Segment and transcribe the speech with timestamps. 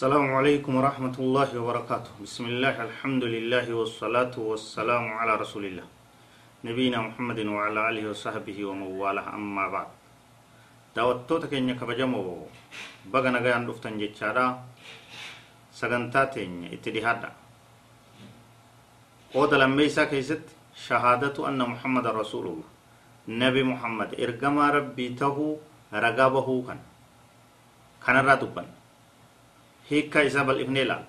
[0.00, 5.86] السلام عليكم ورحمة الله وبركاته بسم الله الحمد لله والصلاة والسلام على رسول الله
[6.64, 9.88] نبينا محمد وعلى آله وصحبه ومن والاه أما بعد
[10.96, 12.48] daawwattoota keenya kabajamoo
[13.12, 14.64] baga nagayaan dhuftan jechaadha
[15.68, 17.36] sagantaa teenya itti dhihaadha
[19.36, 20.56] qooda lammeeysaa keessatti
[20.88, 22.68] shahaadatu anna muhammadan rasuulullah
[23.28, 25.60] nabi muhammad ergamaa rabbii tahuu
[25.92, 26.80] ragaa bahuu kan
[28.00, 28.79] kanarraa dubban
[29.90, 31.04] هيكا إسابة الإبن لال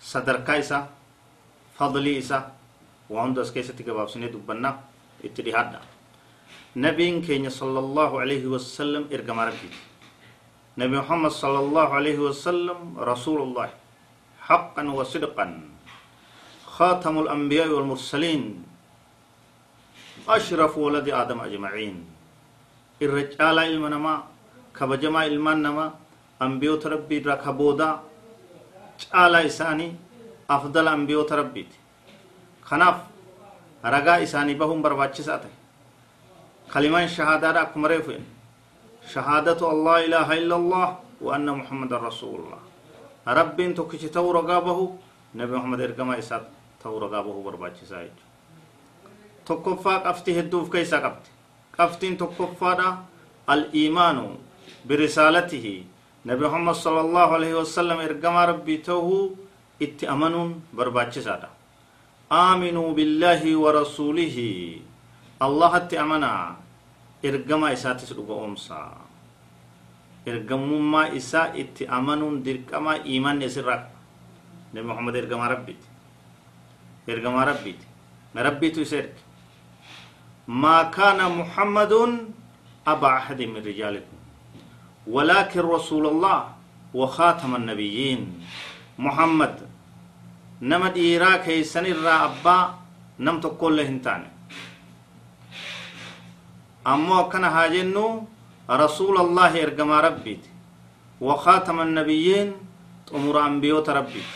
[0.00, 0.88] صدر كايسا
[1.78, 2.52] فضلي إسا
[3.10, 4.80] وعندس كيسا تكباب سنة دبنا
[5.24, 5.80] اتدهادنا
[6.76, 9.70] نبي كيني صلى الله عليه وسلم إرقام ربي.
[10.80, 13.68] نبي محمد صلى الله عليه وسلم رسول الله
[14.48, 15.46] حقا وصدقا.
[16.66, 18.64] خاتم الأنبياء والمرسلين
[20.28, 21.96] أشرف ولد آدم أجمعين.
[23.02, 24.24] الرجال علمنا ما
[24.72, 25.86] كبجما علمنا نما
[26.44, 27.90] أنبيوت ربي ركبودا
[29.10, 29.96] caala isaanii
[30.48, 31.76] afdala anbiyoota rabbiiti
[32.68, 32.98] kanaaf
[33.94, 35.54] ragaa isaanii bahuun barbaachisaa ta'e
[36.72, 38.12] kalimaan shahaadaadha akkuma reefu
[39.14, 40.88] shahaadatu allah ilaaha illa allah
[41.26, 42.60] wa anna muhammadan rasuulullah
[43.40, 44.84] rabbiin tokkichi ta'uu ragaa bahu
[45.40, 46.40] nabi muhammad ergamaa isaa
[46.82, 48.30] ta'uu ragaa bahuu barbaachisaa jechuudha
[49.50, 51.28] tokkoffaa qabxii hedduuf keessaa qabdi
[51.78, 52.88] qabxiin tokkoffaadha
[53.56, 54.24] al-iimaanu
[54.88, 55.74] birisaalatihi
[57.36, 59.36] alaihi wasallam ergamaa rabbii ta'uu
[59.80, 61.48] itti amanuun barbaachisaadha
[62.30, 64.82] aaminuu billaahi wa rasuulihi
[65.46, 66.56] allahatti amanaa
[67.30, 69.02] ergamaa isaatis dhuga oomsaa
[70.26, 73.82] ergamummaa isaa itti amanuun dirqamaa iimanni isirraa
[74.72, 75.86] nabi muhammad ergamaa rabbiiti
[77.14, 77.86] ergamaa rabbiiti
[78.48, 79.22] rabbiitu isa erge
[80.46, 82.12] maa kaana muhammadun
[82.92, 84.21] aba ahadin min rijaalikum
[85.06, 86.38] ولكن رسول الله
[86.94, 88.20] وخاتم النبيين.
[88.98, 89.54] محمد
[90.62, 92.74] نما ديرا كيسن الرا أبا
[93.18, 94.30] نم تقول له هنتاني
[96.86, 98.24] أمو كان هاجنو
[98.70, 100.44] رسول الله إرقما ربيت.
[101.20, 102.52] وخاتم النبيين
[103.14, 104.30] أمور أنبيوت ربيت.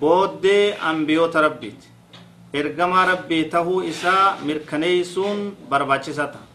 [0.00, 1.80] بودي أنبيوت ربيت.
[2.54, 3.82] إرقما ربي تهو
[4.46, 6.53] مركنيسون برباچساتا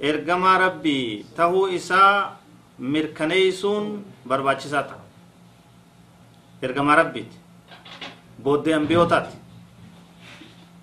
[0.00, 2.36] ergamaa rabbii tahuu isaa
[2.78, 5.00] mirkaneeysuun barbaachisaa ta'a
[6.62, 7.36] ergamaa rabbiiti
[8.42, 9.36] booddee ambiyootaati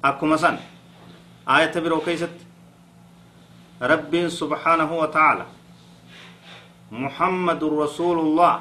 [0.03, 0.57] akkuma san
[1.45, 2.45] aayata biroo keeysatti
[3.79, 5.45] rabbiin subxaanahu wa tacaala
[6.91, 8.55] محمد رسول الله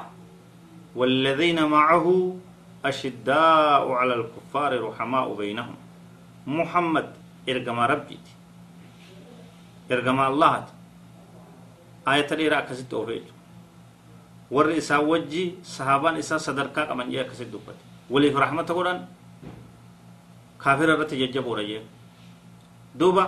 [0.95, 2.35] والذين معه
[2.85, 5.75] أشداء على الكفار رحماء بينهم
[6.47, 7.07] محمد
[7.49, 8.34] إرقم ربيتي
[9.89, 10.71] ergama allahati
[12.05, 13.33] ayata dheeraa akkasitti oofee jechuudha
[14.55, 15.43] warri isaa wajji
[15.75, 18.99] sahaabaan isaa sadarkaa qaban jee akkasitti dubbate waliif rahmata godhan
[20.63, 21.81] kaafira irratti jajjaboodha jee
[22.99, 23.23] duuba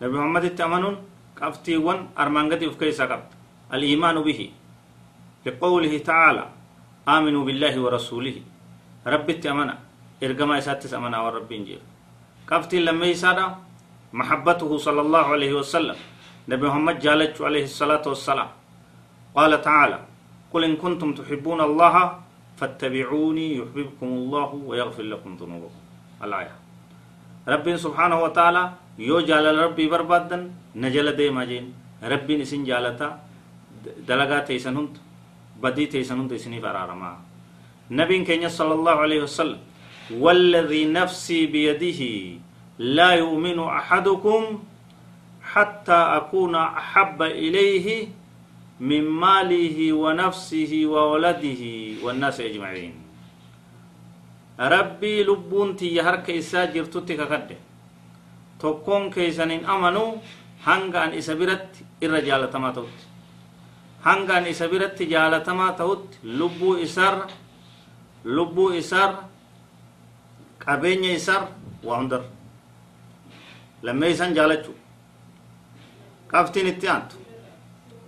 [0.00, 0.96] nabi muhammaditti amanuun
[1.40, 3.34] qabxiiwwan armaan gadi uf keessaa qabda
[3.74, 4.46] al-iimaanu bihi
[5.46, 6.44] liqawlihi ta'aala
[7.06, 8.42] aaminuu billaahi wa rasuulihi
[9.04, 9.74] rabbitti amana
[10.20, 11.86] ergamaa isaattis amanaa waan rabbiin jeefu
[12.50, 13.44] qabxiin lammeeysaadha
[14.12, 15.98] محبته صلى الله عليه وسلم.
[16.48, 18.50] نبي محمد جالج عليه الصلاة والسلام.
[19.34, 19.98] قال تعالى
[20.52, 21.94] قل إن كنتم تحبون الله
[22.58, 25.80] فاتبعوني يحببكم الله ويغفر لكم ذنوبكم.
[26.24, 26.54] الآية.
[27.48, 28.62] ربي سبحانه وتعالى
[28.98, 30.38] يو جال ربي بربادا
[30.76, 31.66] نجل دي ماجين
[32.02, 33.08] ربي نسين جالتا
[34.08, 34.92] دلغا تيسنهند
[35.62, 37.10] بدي تيسنهند اسني فرارما.
[37.90, 39.60] نبي كينيا صلى الله عليه وسلم
[40.18, 42.02] والذي نفسي بيده
[42.80, 44.42] لا يؤمن أحدكم
[45.52, 48.08] حتى أكون أحب إليه
[48.80, 51.62] من ماله ونفسه وولده
[52.04, 52.94] والناس أجمعين.
[54.60, 57.56] ربي لبونتي يهرك إسا جرتوتي ككده
[58.60, 60.10] تكون كيسان أمنوا
[60.66, 61.68] هنگا أن إسابرت
[62.04, 62.98] إرجال تماتوت
[64.04, 67.16] هنگا أن إسابرت جال تماتوت لبو إسار
[68.24, 69.10] لبو إسار
[70.66, 71.42] قبين إسار
[71.84, 72.22] وأندر
[73.82, 74.72] لما يسان جالتشو
[76.30, 77.16] كافتين اتيانتو.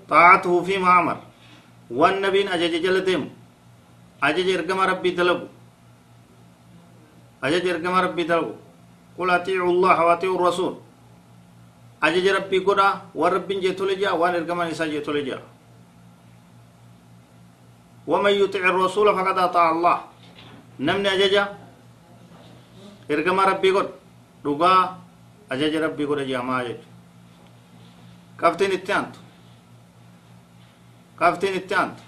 [0.09, 1.19] طاعته في معمر.
[1.91, 3.25] والنبي أجج جلدهم.
[4.23, 5.47] أجج إرقم ربي دلبو
[7.45, 8.55] أجج إرقم ربي دلبو
[9.19, 10.75] قل أطيعوا الله وأطيعوا الرسول.
[12.03, 15.43] أجج ربي قرى والرب جيتو لجا وان إرقم نساء جيتو لجا
[18.07, 19.99] ومن يطع الرسول فقد أطاع الله.
[20.81, 21.45] نمني أججا
[23.11, 23.93] إرقم ربي قرى
[24.47, 24.75] رقا
[25.53, 26.87] ajaja rabbii godha jaamaa jechu
[28.41, 29.19] qabtiin itti aantu
[31.23, 31.99] كافتين التانت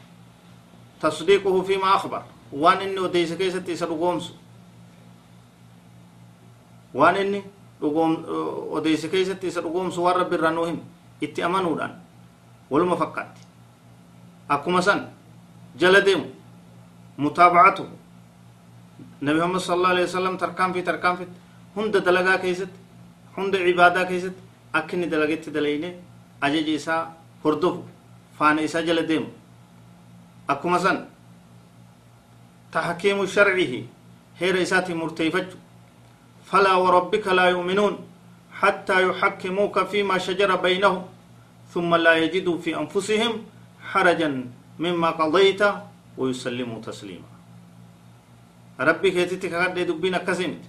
[1.01, 4.33] تصديقه فيما أخبر وان إني وديس كيستي سرقومس
[6.95, 7.41] وان إني
[8.75, 10.79] وديس كيستي سرقومس ورب الرنوهم
[11.23, 11.95] itti amanuudhaan
[12.71, 13.41] waluma fakkaatti
[14.49, 15.01] akkuma san
[15.79, 16.27] jala deemu
[17.17, 17.89] mutaabacatuhu
[19.23, 21.39] nabi muhammad sal allahu alaihi wasallam tarkaanfii tarkaanfitti
[21.77, 22.79] hunda dalagaa keessatti
[23.37, 24.43] hunda cibaadaa keessatti
[24.73, 25.89] akka inni dalagetti dalayne
[26.41, 27.03] ajaja isaa
[27.45, 27.83] hordofu
[28.39, 29.29] faana isaa jala deemu
[30.49, 30.99] akkuma san
[32.75, 33.73] تحكيم شرعه
[34.39, 35.47] هير إساتي مرتيفج
[36.51, 37.95] فلا وربك لا يؤمنون
[38.61, 41.03] حتى يحكموك فيما شجر بينهم
[41.75, 43.33] ثم لا يجدوا في أنفسهم
[43.91, 44.31] حرجا
[44.79, 45.63] مما قضيت
[46.19, 47.31] ويسلموا تسليما
[48.81, 50.63] ربي كيتي كقد دبنا كسمت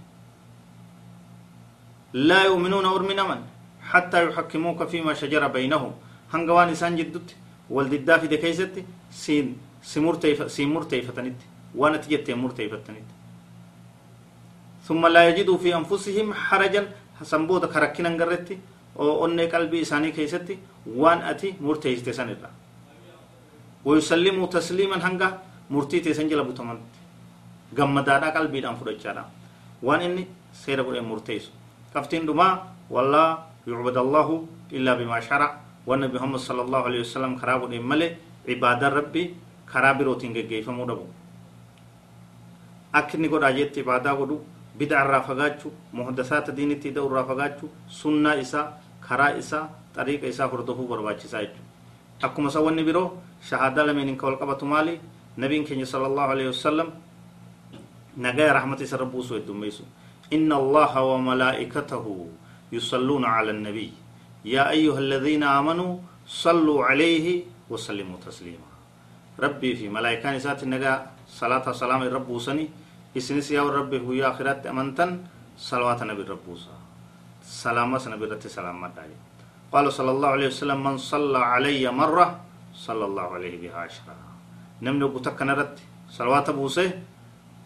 [2.16, 3.40] لا يؤمنون أرمنا من
[3.92, 5.92] حتى يحكموك فيما شجر بينهم
[6.34, 7.36] هنغوان إسان جدت
[7.70, 8.76] والددا في دكيست
[9.12, 11.40] سين سمرتيف سمرتيفتنت
[11.76, 13.08] وأنا تجت مرتيفتنت
[14.88, 16.84] ثم لا يجدوا في أنفسهم حرجا
[17.74, 18.60] karakkinan garretti
[18.96, 20.60] onnee qalbii isaanii keessatti
[21.02, 22.50] waan ati murteessite san irra
[23.86, 25.28] wayusallimuu tasliiman hanga
[25.70, 27.00] murtii teessan jala butamatti
[27.76, 29.24] gammadaadhaa qalbiidhaan fudhachaadha
[29.88, 30.28] waan inni
[30.64, 31.52] seera godheen murteessu
[31.96, 32.54] qabtiin dhumaa
[32.92, 33.30] wallaa
[33.68, 34.36] yucbad allahu
[34.72, 35.48] illaa bimaa shara
[35.88, 38.12] waan nabi muhammad sala allahu alaihi wasallam karaa godheen malee
[38.46, 39.24] cibaadaan rabbi
[39.72, 41.06] karaa birootiin geggeeffamuu dhabu
[42.94, 44.42] akka inni godhaa jetti ibaadaa godhu
[44.78, 48.66] bid'a irraa fagaachuu muhdasaata diinitti hidha'u irraa fagaachuu sunnaa isaa
[49.08, 49.66] karaa isaa
[49.96, 53.08] xariiqa isaa hordofuu barbaachisaa jechuudha akkuma isa wanni biroo
[53.50, 55.00] shahaadaa lameen ka wal qabatu maali
[55.38, 56.32] nabiin keenya sala allahu
[60.34, 62.06] إن الله وملائكته
[62.72, 63.94] يصلون على النبي.
[64.46, 65.92] يا أيها الذين آمنوا
[66.28, 68.70] صلوا عليه وسلموا تسليما.
[69.40, 70.94] ربي في ملائكة نسات النجا
[71.30, 72.70] صلاة سلام رب وسني.
[73.18, 75.24] إسنس يا رب هو يا آخرات أمنتن
[75.58, 76.76] صلوات نبي رب وسا.
[77.46, 79.18] سلامة نبي رتي سلامة داري
[79.72, 82.42] قال صلى الله عليه وسلم من صلى علي مرة
[82.74, 84.16] صلى الله عليه بها عشرة.
[84.82, 86.92] نمنو بتكنا رتي صلوات بوسه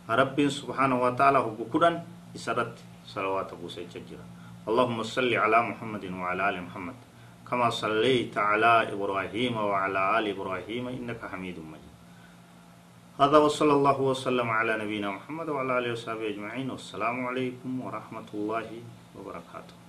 [0.10, 1.96] ربي سبحانه وتعالى هو بكرن
[2.36, 4.26] يسرت صلوات بوسه ججرا
[4.70, 6.96] اللهم صل على محمد وعلى آل محمد.
[7.50, 11.96] كما صليت على إبراهيم وعلى آل إبراهيم إنك حميد مجيد.
[13.20, 16.70] هذا وصلى الله وسلم على نبينا محمد وعلى آله وصحبه أجمعين.
[16.70, 18.70] والسلام عليكم ورحمة الله
[19.18, 19.88] وبركاته.